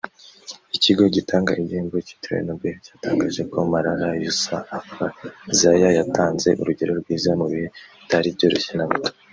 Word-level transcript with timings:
Ikigo 0.75 1.03
gitanga 1.15 1.51
igihembo 1.61 1.95
cyitiriwe 2.07 2.41
Nobel 2.45 2.75
cyatangaje 2.85 3.41
ko 3.51 3.57
Malala 3.71 4.07
Yousafzay 4.23 5.81
yatanze 5.99 6.49
urugero 6.61 6.91
rwiza 7.01 7.29
mu 7.39 7.45
bihe 7.51 7.67
bitari 8.01 8.29
byoroshye 8.37 8.73
na 8.75 8.87
gato 8.91 9.11